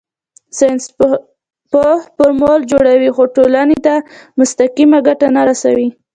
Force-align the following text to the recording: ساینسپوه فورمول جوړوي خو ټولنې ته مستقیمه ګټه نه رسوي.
ساینسپوه 0.57 1.91
فورمول 2.17 2.61
جوړوي 2.71 3.09
خو 3.15 3.23
ټولنې 3.35 3.77
ته 3.85 3.93
مستقیمه 4.39 4.99
ګټه 5.07 5.27
نه 5.35 5.41
رسوي. 5.49 5.89